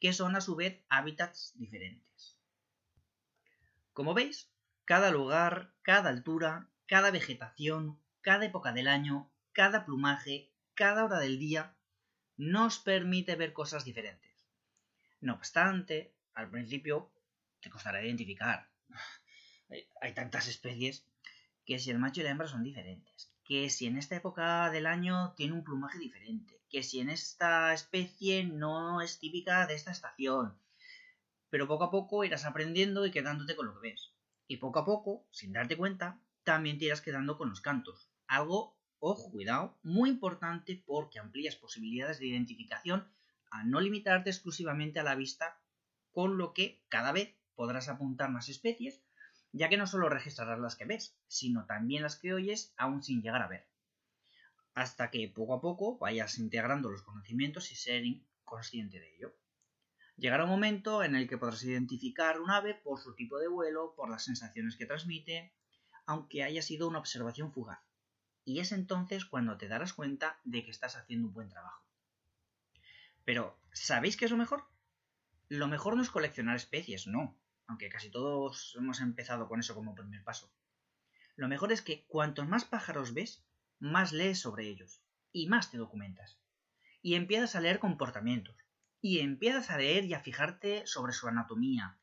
que 0.00 0.12
son 0.12 0.34
a 0.34 0.40
su 0.40 0.56
vez 0.56 0.82
hábitats 0.88 1.52
diferentes. 1.56 2.38
Como 3.92 4.14
veis, 4.14 4.50
cada 4.84 5.10
lugar, 5.10 5.74
cada 5.82 6.10
altura, 6.10 6.70
cada 6.86 7.10
vegetación, 7.10 8.00
cada 8.22 8.46
época 8.46 8.72
del 8.72 8.88
año, 8.88 9.30
cada 9.52 9.84
plumaje, 9.84 10.52
cada 10.74 11.04
hora 11.04 11.20
del 11.20 11.38
día, 11.38 11.76
nos 12.36 12.78
permite 12.78 13.36
ver 13.36 13.52
cosas 13.52 13.84
diferentes. 13.84 14.32
No 15.20 15.34
obstante, 15.34 16.14
al 16.34 16.50
principio 16.50 17.12
te 17.60 17.70
costará 17.70 18.02
identificar. 18.02 18.68
hay 20.00 20.14
tantas 20.14 20.48
especies 20.48 21.06
que 21.64 21.78
si 21.78 21.90
el 21.90 21.98
macho 21.98 22.20
y 22.20 22.24
la 22.24 22.30
hembra 22.30 22.46
son 22.46 22.62
diferentes, 22.62 23.32
que 23.44 23.70
si 23.70 23.86
en 23.86 23.98
esta 23.98 24.16
época 24.16 24.70
del 24.70 24.86
año 24.86 25.32
tiene 25.36 25.54
un 25.54 25.64
plumaje 25.64 25.98
diferente, 25.98 26.60
que 26.68 26.82
si 26.82 27.00
en 27.00 27.10
esta 27.10 27.72
especie 27.72 28.44
no 28.44 29.00
es 29.00 29.18
típica 29.18 29.66
de 29.66 29.74
esta 29.74 29.92
estación. 29.92 30.58
Pero 31.50 31.68
poco 31.68 31.84
a 31.84 31.90
poco 31.90 32.24
irás 32.24 32.44
aprendiendo 32.44 33.06
y 33.06 33.10
quedándote 33.10 33.54
con 33.54 33.66
lo 33.66 33.74
que 33.74 33.90
ves. 33.90 34.12
Y 34.48 34.56
poco 34.56 34.80
a 34.80 34.84
poco, 34.84 35.26
sin 35.30 35.52
darte 35.52 35.76
cuenta, 35.76 36.20
también 36.42 36.78
te 36.78 36.86
irás 36.86 37.00
quedando 37.00 37.38
con 37.38 37.48
los 37.48 37.60
cantos. 37.60 38.10
Algo, 38.26 38.76
ojo, 38.98 39.30
cuidado, 39.30 39.78
muy 39.82 40.10
importante 40.10 40.82
porque 40.84 41.18
amplías 41.18 41.56
posibilidades 41.56 42.18
de 42.18 42.26
identificación 42.26 43.08
a 43.50 43.62
no 43.62 43.80
limitarte 43.80 44.30
exclusivamente 44.30 44.98
a 44.98 45.04
la 45.04 45.14
vista, 45.14 45.60
con 46.10 46.38
lo 46.38 46.52
que 46.52 46.82
cada 46.88 47.12
vez 47.12 47.34
podrás 47.54 47.88
apuntar 47.88 48.30
más 48.30 48.48
especies 48.48 49.03
ya 49.54 49.68
que 49.68 49.76
no 49.76 49.86
solo 49.86 50.08
registrarás 50.08 50.58
las 50.58 50.74
que 50.74 50.84
ves, 50.84 51.16
sino 51.28 51.64
también 51.64 52.02
las 52.02 52.16
que 52.16 52.34
oyes 52.34 52.74
aún 52.76 53.04
sin 53.04 53.22
llegar 53.22 53.40
a 53.40 53.46
ver, 53.46 53.68
hasta 54.74 55.12
que 55.12 55.28
poco 55.28 55.54
a 55.54 55.60
poco 55.60 55.96
vayas 55.96 56.38
integrando 56.38 56.90
los 56.90 57.02
conocimientos 57.02 57.70
y 57.70 57.76
ser 57.76 58.02
consciente 58.42 58.98
de 58.98 59.14
ello. 59.14 59.32
Llegará 60.16 60.42
un 60.42 60.50
momento 60.50 61.04
en 61.04 61.14
el 61.14 61.28
que 61.28 61.38
podrás 61.38 61.62
identificar 61.62 62.40
un 62.40 62.50
ave 62.50 62.74
por 62.74 63.00
su 63.00 63.14
tipo 63.14 63.38
de 63.38 63.46
vuelo, 63.46 63.94
por 63.94 64.10
las 64.10 64.24
sensaciones 64.24 64.76
que 64.76 64.86
transmite, 64.86 65.54
aunque 66.04 66.42
haya 66.42 66.60
sido 66.60 66.88
una 66.88 66.98
observación 66.98 67.52
fugaz. 67.52 67.78
Y 68.44 68.58
es 68.58 68.72
entonces 68.72 69.24
cuando 69.24 69.56
te 69.56 69.68
darás 69.68 69.92
cuenta 69.92 70.40
de 70.42 70.64
que 70.64 70.72
estás 70.72 70.96
haciendo 70.96 71.28
un 71.28 71.34
buen 71.34 71.48
trabajo. 71.48 71.84
Pero, 73.24 73.56
¿sabéis 73.72 74.16
qué 74.16 74.24
es 74.24 74.32
lo 74.32 74.36
mejor? 74.36 74.64
Lo 75.48 75.68
mejor 75.68 75.96
no 75.96 76.02
es 76.02 76.10
coleccionar 76.10 76.56
especies, 76.56 77.06
no 77.06 77.36
aunque 77.66 77.88
casi 77.88 78.10
todos 78.10 78.74
hemos 78.78 79.00
empezado 79.00 79.48
con 79.48 79.60
eso 79.60 79.74
como 79.74 79.94
primer 79.94 80.22
paso. 80.22 80.52
Lo 81.36 81.48
mejor 81.48 81.72
es 81.72 81.82
que 81.82 82.04
cuantos 82.06 82.46
más 82.46 82.64
pájaros 82.64 83.14
ves, 83.14 83.44
más 83.78 84.12
lees 84.12 84.40
sobre 84.40 84.68
ellos 84.68 85.02
y 85.32 85.48
más 85.48 85.70
te 85.70 85.78
documentas. 85.78 86.38
Y 87.02 87.14
empiezas 87.14 87.56
a 87.56 87.60
leer 87.60 87.78
comportamientos. 87.78 88.56
Y 89.00 89.18
empiezas 89.20 89.70
a 89.70 89.76
leer 89.76 90.04
y 90.04 90.14
a 90.14 90.20
fijarte 90.20 90.86
sobre 90.86 91.12
su 91.12 91.28
anatomía, 91.28 91.98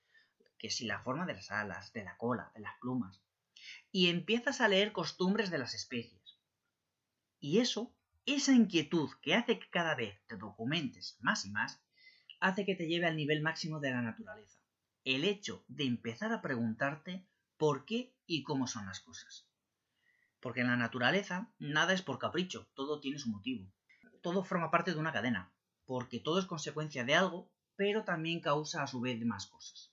que 0.59 0.69
si 0.69 0.85
la 0.85 0.99
forma 0.99 1.25
de 1.25 1.33
las 1.33 1.49
alas, 1.49 1.91
de 1.93 2.03
la 2.03 2.17
cola, 2.17 2.51
de 2.53 2.61
las 2.61 2.77
plumas. 2.79 3.21
Y 3.91 4.09
empiezas 4.09 4.61
a 4.61 4.67
leer 4.67 4.91
costumbres 4.91 5.49
de 5.49 5.57
las 5.57 5.73
especies. 5.73 6.37
Y 7.39 7.59
eso, 7.59 7.95
esa 8.25 8.51
inquietud 8.51 9.09
que 9.21 9.33
hace 9.33 9.57
que 9.57 9.69
cada 9.69 9.95
vez 9.95 10.21
te 10.27 10.37
documentes 10.37 11.17
más 11.21 11.45
y 11.45 11.49
más, 11.49 11.81
hace 12.39 12.65
que 12.65 12.75
te 12.75 12.87
lleve 12.87 13.07
al 13.07 13.15
nivel 13.15 13.41
máximo 13.41 13.79
de 13.79 13.91
la 13.91 14.01
naturaleza 14.03 14.60
el 15.03 15.23
hecho 15.23 15.63
de 15.67 15.85
empezar 15.85 16.31
a 16.31 16.41
preguntarte 16.41 17.25
por 17.57 17.85
qué 17.85 18.13
y 18.25 18.43
cómo 18.43 18.67
son 18.67 18.85
las 18.85 18.99
cosas. 18.99 19.47
Porque 20.39 20.61
en 20.61 20.67
la 20.67 20.75
naturaleza 20.75 21.51
nada 21.59 21.93
es 21.93 22.01
por 22.01 22.19
capricho, 22.19 22.67
todo 22.73 22.99
tiene 22.99 23.19
su 23.19 23.29
motivo. 23.29 23.71
Todo 24.21 24.43
forma 24.43 24.71
parte 24.71 24.93
de 24.93 24.99
una 24.99 25.13
cadena, 25.13 25.51
porque 25.85 26.19
todo 26.19 26.39
es 26.39 26.45
consecuencia 26.45 27.03
de 27.03 27.15
algo, 27.15 27.51
pero 27.75 28.03
también 28.03 28.41
causa 28.41 28.83
a 28.83 28.87
su 28.87 29.01
vez 29.01 29.23
más 29.25 29.47
cosas. 29.47 29.91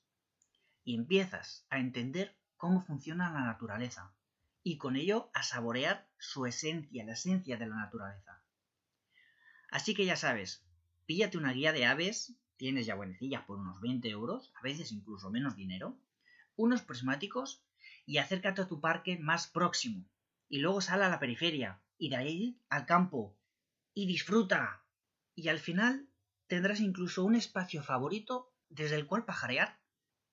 Y 0.84 0.94
empiezas 0.94 1.66
a 1.70 1.78
entender 1.78 2.36
cómo 2.56 2.82
funciona 2.82 3.32
la 3.32 3.40
naturaleza, 3.40 4.12
y 4.62 4.76
con 4.76 4.96
ello 4.96 5.30
a 5.32 5.42
saborear 5.42 6.08
su 6.18 6.46
esencia, 6.46 7.04
la 7.04 7.12
esencia 7.12 7.56
de 7.56 7.66
la 7.66 7.76
naturaleza. 7.76 8.42
Así 9.70 9.94
que 9.94 10.04
ya 10.04 10.16
sabes, 10.16 10.64
píllate 11.06 11.38
una 11.38 11.52
guía 11.52 11.72
de 11.72 11.86
aves 11.86 12.34
tienes 12.58 12.84
ya 12.84 12.94
buenecillas 12.94 13.44
por 13.44 13.58
unos 13.58 13.80
20 13.80 14.08
euros, 14.10 14.52
a 14.56 14.62
veces 14.62 14.92
incluso 14.92 15.30
menos 15.30 15.56
dinero, 15.56 15.98
unos 16.56 16.82
prismáticos 16.82 17.64
y 18.04 18.18
acércate 18.18 18.62
a 18.62 18.68
tu 18.68 18.80
parque 18.80 19.16
más 19.18 19.46
próximo. 19.46 20.04
Y 20.48 20.58
luego 20.58 20.80
sal 20.80 21.02
a 21.02 21.08
la 21.08 21.20
periferia 21.20 21.82
y 21.96 22.10
de 22.10 22.16
ahí 22.16 22.60
al 22.68 22.84
campo 22.84 23.38
y 23.94 24.06
disfruta. 24.06 24.84
Y 25.34 25.48
al 25.48 25.58
final 25.58 26.08
tendrás 26.46 26.80
incluso 26.80 27.24
un 27.24 27.36
espacio 27.36 27.82
favorito 27.82 28.52
desde 28.68 28.96
el 28.96 29.06
cual 29.06 29.24
pajarear. 29.24 29.80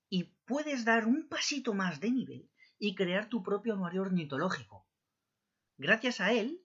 Y 0.08 0.34
puedes 0.44 0.84
dar 0.84 1.06
un 1.06 1.28
pasito 1.28 1.74
más 1.74 2.00
de 2.00 2.10
nivel 2.10 2.50
y 2.78 2.94
crear 2.94 3.28
tu 3.28 3.42
propio 3.42 3.74
anuario 3.74 4.02
ornitológico. 4.02 4.86
Gracias 5.78 6.20
a 6.20 6.32
él 6.32 6.62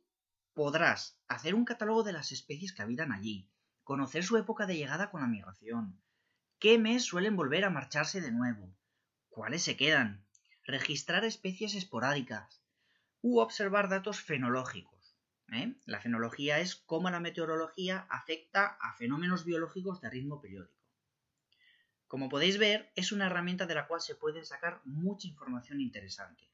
podrás 0.53 1.19
hacer 1.27 1.55
un 1.55 1.65
catálogo 1.65 2.03
de 2.03 2.13
las 2.13 2.31
especies 2.31 2.73
que 2.73 2.81
habitan 2.81 3.11
allí, 3.11 3.49
conocer 3.83 4.23
su 4.23 4.37
época 4.37 4.65
de 4.65 4.77
llegada 4.77 5.11
con 5.11 5.21
la 5.21 5.27
migración, 5.27 6.01
qué 6.59 6.77
mes 6.77 7.03
suelen 7.03 7.35
volver 7.35 7.65
a 7.65 7.69
marcharse 7.69 8.21
de 8.21 8.31
nuevo, 8.31 8.75
cuáles 9.29 9.63
se 9.63 9.75
quedan, 9.75 10.25
registrar 10.63 11.25
especies 11.25 11.75
esporádicas 11.75 12.61
u 13.21 13.39
observar 13.39 13.89
datos 13.89 14.21
fenológicos. 14.21 15.15
¿eh? 15.51 15.75
La 15.85 15.99
fenología 15.99 16.59
es 16.59 16.75
cómo 16.75 17.09
la 17.09 17.19
meteorología 17.19 18.05
afecta 18.09 18.77
a 18.79 18.93
fenómenos 18.93 19.45
biológicos 19.45 20.01
de 20.01 20.09
ritmo 20.09 20.41
periódico. 20.41 20.79
Como 22.07 22.29
podéis 22.29 22.57
ver, 22.57 22.91
es 22.95 23.11
una 23.11 23.27
herramienta 23.27 23.65
de 23.65 23.75
la 23.75 23.87
cual 23.87 24.01
se 24.01 24.15
puede 24.15 24.43
sacar 24.43 24.81
mucha 24.83 25.27
información 25.27 25.79
interesante. 25.79 26.49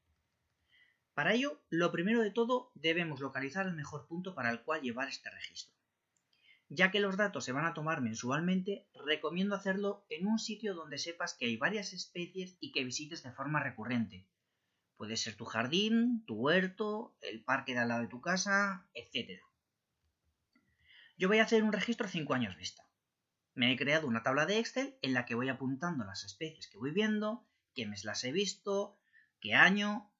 Para 1.14 1.34
ello, 1.34 1.60
lo 1.68 1.90
primero 1.90 2.22
de 2.22 2.30
todo, 2.30 2.70
debemos 2.74 3.20
localizar 3.20 3.66
el 3.66 3.74
mejor 3.74 4.06
punto 4.06 4.36
para 4.36 4.50
el 4.50 4.62
cual 4.62 4.82
llevar 4.82 5.08
este 5.08 5.30
registro. 5.30 5.77
Ya 6.70 6.90
que 6.90 7.00
los 7.00 7.16
datos 7.16 7.44
se 7.44 7.52
van 7.52 7.64
a 7.64 7.72
tomar 7.72 8.02
mensualmente, 8.02 8.86
recomiendo 9.06 9.54
hacerlo 9.54 10.04
en 10.10 10.26
un 10.26 10.38
sitio 10.38 10.74
donde 10.74 10.98
sepas 10.98 11.34
que 11.34 11.46
hay 11.46 11.56
varias 11.56 11.92
especies 11.92 12.56
y 12.60 12.72
que 12.72 12.84
visites 12.84 13.22
de 13.22 13.32
forma 13.32 13.62
recurrente. 13.62 14.26
Puede 14.96 15.16
ser 15.16 15.36
tu 15.36 15.44
jardín, 15.44 16.24
tu 16.26 16.34
huerto, 16.34 17.16
el 17.22 17.42
parque 17.42 17.72
de 17.72 17.78
al 17.78 17.88
lado 17.88 18.02
de 18.02 18.08
tu 18.08 18.20
casa, 18.20 18.86
etc. 18.94 19.40
Yo 21.16 21.28
voy 21.28 21.38
a 21.38 21.44
hacer 21.44 21.62
un 21.62 21.72
registro 21.72 22.06
5 22.06 22.34
años 22.34 22.56
vista. 22.56 22.82
Me 23.54 23.72
he 23.72 23.76
creado 23.76 24.06
una 24.06 24.22
tabla 24.22 24.44
de 24.44 24.58
Excel 24.58 24.96
en 25.02 25.14
la 25.14 25.24
que 25.24 25.34
voy 25.34 25.48
apuntando 25.48 26.04
las 26.04 26.24
especies 26.24 26.68
que 26.68 26.78
voy 26.78 26.90
viendo, 26.90 27.46
qué 27.74 27.86
mes 27.86 28.04
las 28.04 28.22
he 28.24 28.30
visto, 28.30 28.98
qué 29.40 29.54
año, 29.54 30.12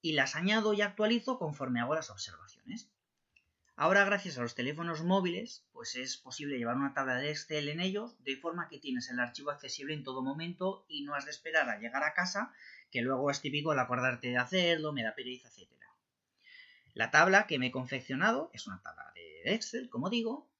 y 0.00 0.12
las 0.12 0.34
añado 0.34 0.72
y 0.72 0.82
actualizo 0.82 1.38
conforme 1.38 1.80
hago 1.80 1.94
las 1.94 2.10
observaciones. 2.10 2.90
Ahora, 3.74 4.04
gracias 4.04 4.36
a 4.36 4.42
los 4.42 4.54
teléfonos 4.54 5.02
móviles, 5.02 5.64
pues 5.72 5.96
es 5.96 6.18
posible 6.18 6.58
llevar 6.58 6.76
una 6.76 6.92
tabla 6.92 7.16
de 7.16 7.30
Excel 7.30 7.68
en 7.68 7.80
ellos, 7.80 8.22
de 8.22 8.36
forma 8.36 8.68
que 8.68 8.78
tienes 8.78 9.08
el 9.08 9.18
archivo 9.18 9.50
accesible 9.50 9.94
en 9.94 10.04
todo 10.04 10.22
momento 10.22 10.84
y 10.88 11.04
no 11.04 11.14
has 11.14 11.24
de 11.24 11.30
esperar 11.30 11.68
a 11.70 11.78
llegar 11.78 12.04
a 12.04 12.12
casa, 12.12 12.52
que 12.90 13.00
luego 13.00 13.30
es 13.30 13.40
típico 13.40 13.72
el 13.72 13.78
acordarte 13.78 14.28
de 14.28 14.36
hacerlo, 14.36 14.92
me 14.92 15.02
da 15.02 15.14
pereza, 15.14 15.48
etc. 15.48 15.70
La 16.92 17.10
tabla 17.10 17.46
que 17.46 17.58
me 17.58 17.68
he 17.68 17.72
confeccionado 17.72 18.50
es 18.52 18.66
una 18.66 18.82
tabla 18.82 19.10
de 19.14 19.54
Excel, 19.54 19.88
como 19.88 20.10
digo, 20.10 20.50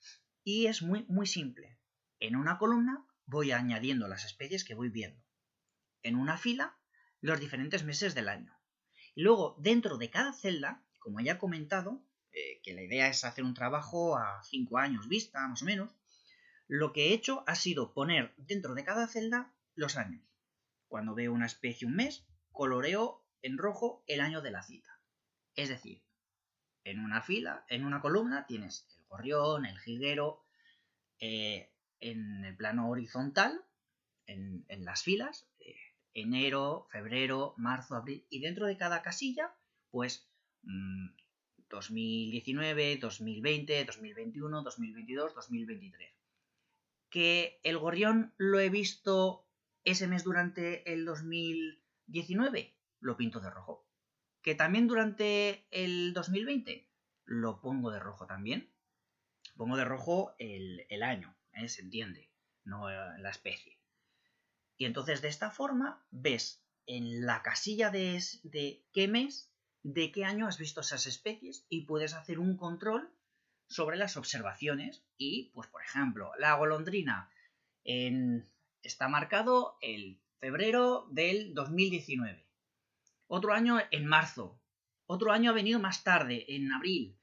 y 0.42 0.66
es 0.66 0.81
muy, 0.81 1.04
muy 1.09 1.26
simple. 1.26 1.78
En 2.19 2.35
una 2.35 2.57
columna 2.57 3.07
voy 3.26 3.52
añadiendo 3.52 4.09
las 4.09 4.25
especies 4.25 4.64
que 4.64 4.75
voy 4.75 4.88
viendo. 4.88 5.23
En 6.02 6.16
una 6.16 6.38
fila, 6.38 6.78
los 7.21 7.38
diferentes 7.38 7.85
meses 7.85 8.14
del 8.14 8.31
año. 8.31 8.59
Y 9.14 9.23
luego, 9.23 9.54
dentro 9.61 9.99
de 9.99 10.09
cada 10.09 10.33
celda, 10.33 10.83
como 10.99 11.21
ya 11.21 11.33
he 11.33 11.38
comentado, 11.38 12.02
eh, 12.33 12.61
que 12.62 12.73
la 12.73 12.83
idea 12.83 13.09
es 13.09 13.25
hacer 13.25 13.45
un 13.45 13.55
trabajo 13.55 14.17
a 14.17 14.43
5 14.45 14.79
años 14.79 15.09
vista, 15.09 15.47
más 15.49 15.62
o 15.62 15.65
menos, 15.65 15.91
lo 16.67 16.93
que 16.93 17.09
he 17.09 17.12
hecho 17.12 17.45
ha 17.47 17.55
sido 17.55 17.93
poner 17.93 18.33
dentro 18.37 18.75
de 18.75 18.85
cada 18.85 19.07
celda 19.07 19.53
los 19.75 19.97
años. 19.97 20.23
Cuando 20.89 21.15
veo 21.15 21.33
una 21.33 21.47
especie 21.47 21.87
un 21.87 21.97
mes, 21.97 22.25
coloreo 22.53 23.25
en 23.43 23.59
rojo 23.59 24.03
el 24.07 24.21
año 24.21 24.41
de 24.41 24.51
la 24.51 24.62
cita. 24.62 25.01
Es 25.55 25.69
decir, 25.69 26.03
en 26.85 27.01
una 27.01 27.23
fila, 27.23 27.65
en 27.69 27.85
una 27.85 28.01
columna, 28.01 28.47
tienes 28.47 28.87
el 28.99 29.05
gorrión, 29.07 29.67
el 29.67 29.79
jilguero, 29.79 30.45
eh, 31.19 31.71
en 32.01 32.45
el 32.45 32.57
plano 32.57 32.89
horizontal, 32.89 33.62
en, 34.27 34.65
las 34.85 35.03
filas, 35.03 35.47
eh, 35.61 35.77
enero, 36.15 36.87
febrero, 36.91 37.55
marzo, 37.59 37.95
abril, 37.95 38.27
y 38.31 38.41
dentro 38.41 38.67
de 38.67 38.77
cada 38.77 39.03
casilla, 39.03 39.55
pues 39.91 40.29
mm, 40.62 41.09
2019, 41.73 42.99
2020, 42.99 43.85
2021, 43.85 44.62
2022, 44.62 45.35
2023. 45.35 46.11
Que 47.09 47.61
el 47.64 47.79
gorrión 47.79 48.35
lo 48.37 48.61
he 48.61 48.69
visto 48.69 49.47
ese 49.85 50.07
mes 50.07 50.23
durante 50.23 50.93
el 50.93 51.05
2019, 51.05 52.76
lo 53.00 53.17
pinto 53.17 53.41
de 53.41 53.50
rojo. 53.50 53.87
Que 54.43 54.55
también 54.55 54.87
durante 54.87 55.67
el 55.71 56.12
2020 56.12 56.88
lo 57.25 57.61
pongo 57.61 57.91
de 57.91 58.00
rojo 58.00 58.26
también. 58.26 58.71
Pongo 59.57 59.76
de 59.76 59.85
rojo 59.85 60.35
el, 60.38 61.02
año, 61.02 61.35
¿eh? 61.52 61.69
se 61.69 61.83
entiende, 61.83 62.31
no 62.64 62.91
eh, 62.91 63.19
la 63.19 63.31
especie. 63.31 63.79
Y 64.76 64.85
entonces 64.85 65.23
de 65.23 65.29
esta 65.29 65.50
forma 65.50 66.05
ves 66.11 66.62
en 66.87 67.25
la 67.25 67.43
casilla 67.43 67.91
de, 67.91 68.21
de 68.43 68.85
qué 68.93 69.09
mes 69.09 69.51
de 69.83 70.12
qué 70.12 70.25
año 70.25 70.47
has 70.47 70.59
visto 70.59 70.81
esas 70.81 71.07
especies 71.07 71.67
y 71.69 71.83
puedes 71.83 72.15
hacer 72.15 72.39
un 72.39 72.57
control 72.57 73.11
sobre 73.69 73.97
las 73.97 74.17
observaciones 74.17 75.05
y, 75.17 75.51
pues 75.55 75.69
por 75.69 75.83
ejemplo, 75.83 76.31
la 76.39 76.55
golondrina 76.55 77.31
está 77.85 79.09
marcado 79.09 79.79
el 79.81 80.21
febrero 80.39 81.09
del 81.11 81.55
2019. 81.55 82.47
Otro 83.27 83.55
año 83.55 83.79
en 83.91 84.07
marzo. 84.07 84.61
Otro 85.07 85.33
año 85.33 85.51
ha 85.51 85.55
venido 85.55 85.81
más 85.81 86.05
tarde, 86.05 86.45
en 86.55 86.71
abril. 86.71 87.19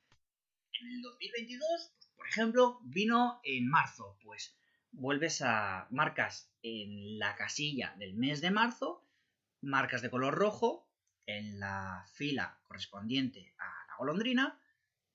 En 0.73 0.87
el 0.87 1.01
2022, 1.01 1.93
por 2.15 2.27
ejemplo, 2.27 2.79
vino 2.83 3.39
en 3.43 3.69
marzo. 3.69 4.17
Pues 4.23 4.57
vuelves 4.91 5.41
a 5.41 5.87
marcas 5.91 6.51
en 6.61 7.19
la 7.19 7.35
casilla 7.35 7.95
del 7.97 8.15
mes 8.15 8.41
de 8.41 8.51
marzo, 8.51 9.07
marcas 9.61 10.01
de 10.01 10.09
color 10.09 10.35
rojo 10.35 10.88
en 11.37 11.59
la 11.59 12.05
fila 12.13 12.59
correspondiente 12.67 13.53
a 13.59 13.65
la 13.87 13.95
golondrina 13.97 14.59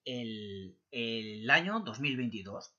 el, 0.04 0.78
el 0.90 1.50
año 1.50 1.80
2022. 1.80 2.74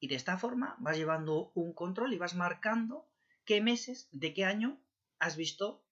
Y 0.00 0.08
de 0.08 0.16
esta 0.16 0.36
forma 0.36 0.76
vas 0.78 0.96
llevando 0.96 1.52
un 1.54 1.72
control 1.72 2.12
y 2.12 2.18
vas 2.18 2.34
marcando 2.34 3.08
qué 3.44 3.60
meses 3.60 4.08
de 4.12 4.34
qué 4.34 4.44
año 4.44 4.80
has 5.18 5.36
visto 5.36 5.84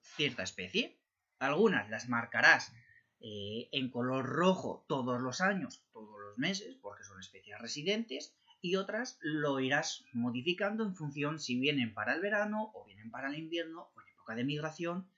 cierta 0.00 0.42
especie. 0.42 0.98
Algunas 1.38 1.90
las 1.90 2.08
marcarás 2.08 2.72
eh, 3.20 3.68
en 3.72 3.90
color 3.90 4.26
rojo 4.26 4.84
todos 4.88 5.20
los 5.20 5.40
años, 5.40 5.82
todos 5.92 6.20
los 6.20 6.38
meses, 6.38 6.76
porque 6.80 7.04
son 7.04 7.18
especies 7.18 7.58
residentes, 7.58 8.34
y 8.60 8.76
otras 8.76 9.18
lo 9.20 9.60
irás 9.60 10.04
modificando 10.12 10.84
en 10.84 10.94
función 10.94 11.38
si 11.38 11.58
vienen 11.58 11.94
para 11.94 12.14
el 12.14 12.20
verano 12.20 12.70
o 12.74 12.84
vienen 12.84 13.10
para 13.10 13.28
el 13.28 13.36
invierno 13.36 13.90
o 13.94 14.00
en 14.00 14.08
época 14.08 14.34
de 14.34 14.44
migración. 14.44 15.08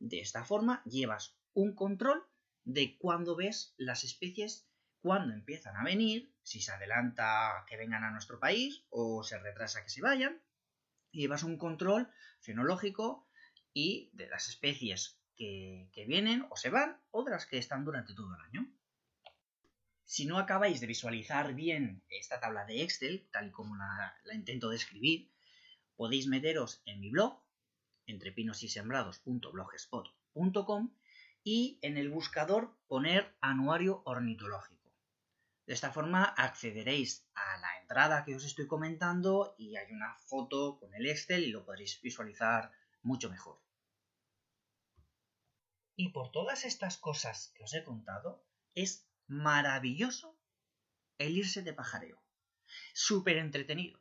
De 0.00 0.20
esta 0.20 0.44
forma 0.44 0.82
llevas 0.84 1.36
un 1.52 1.74
control 1.74 2.26
de 2.64 2.96
cuándo 2.98 3.36
ves 3.36 3.74
las 3.76 4.02
especies, 4.02 4.66
cuándo 5.02 5.32
empiezan 5.32 5.76
a 5.76 5.84
venir, 5.84 6.34
si 6.42 6.60
se 6.60 6.72
adelanta 6.72 7.64
que 7.68 7.76
vengan 7.76 8.04
a 8.04 8.10
nuestro 8.10 8.40
país 8.40 8.82
o 8.88 9.22
se 9.22 9.38
retrasa 9.38 9.82
que 9.82 9.90
se 9.90 10.02
vayan. 10.02 10.40
Llevas 11.12 11.42
un 11.42 11.58
control 11.58 12.08
fenológico 12.40 13.28
y 13.72 14.10
de 14.14 14.28
las 14.28 14.48
especies 14.48 15.20
que, 15.36 16.04
vienen 16.06 16.46
o 16.50 16.56
se 16.56 16.70
van 16.70 17.00
o 17.10 17.22
de 17.22 17.30
las 17.30 17.46
que 17.46 17.58
están 17.58 17.84
durante 17.84 18.14
todo 18.14 18.34
el 18.34 18.40
año. 18.40 18.72
Si 20.04 20.26
no 20.26 20.38
acabáis 20.38 20.80
de 20.80 20.86
visualizar 20.86 21.54
bien 21.54 22.02
esta 22.08 22.40
tabla 22.40 22.64
de 22.64 22.82
Excel, 22.82 23.28
tal 23.30 23.48
y 23.48 23.50
como 23.50 23.76
la, 23.76 24.14
intento 24.32 24.70
describir, 24.70 25.30
podéis 25.94 26.26
meteros 26.26 26.82
en 26.84 27.00
mi 27.00 27.10
blog, 27.10 27.40
entrepinosysembrados.blogspot.com 28.06 30.94
y 31.42 31.78
en 31.82 31.96
el 31.96 32.10
buscador 32.10 32.76
poner 32.86 33.34
anuario 33.40 34.02
ornitológico. 34.04 34.92
De 35.66 35.74
esta 35.74 35.92
forma 35.92 36.24
accederéis 36.24 37.26
a 37.34 37.58
la 37.58 37.80
entrada 37.80 38.24
que 38.24 38.34
os 38.34 38.44
estoy 38.44 38.66
comentando 38.66 39.54
y 39.56 39.76
hay 39.76 39.92
una 39.92 40.14
foto 40.26 40.78
con 40.78 40.94
el 40.94 41.06
Excel 41.06 41.44
y 41.44 41.50
lo 41.50 41.64
podréis 41.64 42.00
visualizar 42.02 42.72
mucho 43.02 43.30
mejor. 43.30 43.60
Y 45.94 46.08
por 46.08 46.32
todas 46.32 46.64
estas 46.64 46.96
cosas 46.96 47.52
que 47.54 47.62
os 47.62 47.72
he 47.74 47.84
contado, 47.84 48.44
es 48.74 49.06
maravilloso 49.26 50.36
el 51.18 51.36
irse 51.36 51.62
de 51.62 51.72
pajareo. 51.72 52.20
Súper 52.92 53.36
entretenido. 53.36 54.00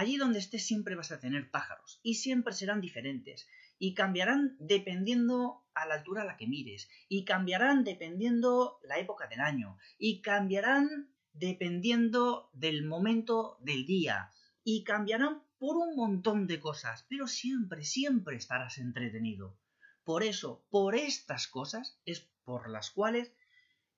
Allí 0.00 0.16
donde 0.16 0.38
estés 0.38 0.66
siempre 0.66 0.94
vas 0.94 1.12
a 1.12 1.20
tener 1.20 1.50
pájaros 1.50 2.00
y 2.02 2.14
siempre 2.14 2.54
serán 2.54 2.80
diferentes 2.80 3.46
y 3.78 3.92
cambiarán 3.92 4.56
dependiendo 4.58 5.66
a 5.74 5.84
la 5.84 5.96
altura 5.96 6.22
a 6.22 6.24
la 6.24 6.38
que 6.38 6.46
mires 6.46 6.88
y 7.10 7.26
cambiarán 7.26 7.84
dependiendo 7.84 8.80
la 8.82 8.98
época 8.98 9.26
del 9.26 9.40
año 9.40 9.76
y 9.98 10.22
cambiarán 10.22 11.12
dependiendo 11.34 12.48
del 12.54 12.82
momento 12.86 13.58
del 13.60 13.84
día 13.84 14.30
y 14.64 14.84
cambiarán 14.84 15.42
por 15.58 15.76
un 15.76 15.94
montón 15.94 16.46
de 16.46 16.60
cosas, 16.60 17.04
pero 17.10 17.26
siempre, 17.26 17.84
siempre 17.84 18.36
estarás 18.36 18.78
entretenido. 18.78 19.58
Por 20.02 20.22
eso, 20.22 20.64
por 20.70 20.94
estas 20.94 21.46
cosas, 21.46 22.00
es 22.06 22.26
por 22.44 22.70
las 22.70 22.90
cuales 22.90 23.34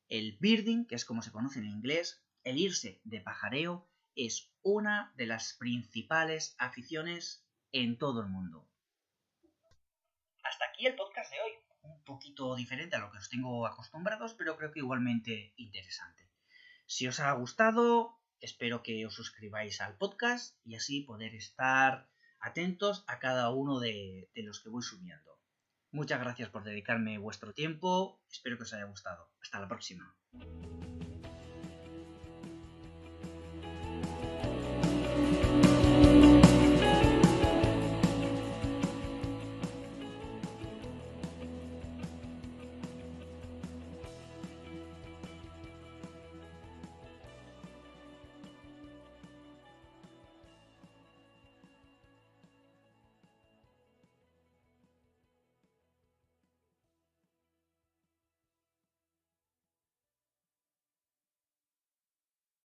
el 0.08 0.36
birding, 0.40 0.84
que 0.84 0.96
es 0.96 1.04
como 1.04 1.22
se 1.22 1.30
conoce 1.30 1.60
en 1.60 1.66
inglés, 1.66 2.24
el 2.42 2.58
irse 2.58 3.00
de 3.04 3.20
pajareo, 3.20 3.88
es 4.14 4.52
una 4.62 5.12
de 5.16 5.26
las 5.26 5.54
principales 5.54 6.54
aficiones 6.58 7.46
en 7.72 7.98
todo 7.98 8.20
el 8.20 8.28
mundo. 8.28 8.68
Hasta 10.42 10.66
aquí 10.66 10.86
el 10.86 10.96
podcast 10.96 11.30
de 11.30 11.40
hoy. 11.40 11.52
Un 11.82 12.04
poquito 12.04 12.54
diferente 12.54 12.96
a 12.96 13.00
lo 13.00 13.10
que 13.10 13.18
os 13.18 13.28
tengo 13.28 13.66
acostumbrados, 13.66 14.34
pero 14.34 14.56
creo 14.56 14.72
que 14.72 14.80
igualmente 14.80 15.52
interesante. 15.56 16.30
Si 16.86 17.08
os 17.08 17.18
ha 17.20 17.32
gustado, 17.32 18.22
Espero 18.42 18.82
que 18.82 19.06
os 19.06 19.14
suscribáis 19.14 19.80
al 19.80 19.96
podcast 19.96 20.58
y 20.64 20.74
así 20.74 21.02
poder 21.02 21.32
estar 21.36 22.10
atentos 22.40 23.04
a 23.06 23.20
cada 23.20 23.50
uno 23.50 23.78
de, 23.78 24.28
los 24.34 24.60
que 24.60 24.68
voy 24.68 24.82
subiendo. 24.82 25.38
Muchas 25.92 26.18
gracias 26.18 26.48
por 26.48 26.64
dedicarme 26.64 27.18
vuestro 27.18 27.54
tiempo. 27.54 28.20
Espero 28.28 28.56
que 28.56 28.64
os 28.64 28.72
haya 28.72 28.86
gustado. 28.86 29.30
Hasta 29.40 29.60
la 29.60 29.68
próxima. 29.68 30.16